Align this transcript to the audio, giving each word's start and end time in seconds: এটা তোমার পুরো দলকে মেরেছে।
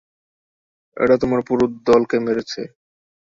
এটা 0.97 1.15
তোমার 1.17 1.41
পুরো 1.47 1.65
দলকে 1.89 2.15
মেরেছে। 2.25 2.61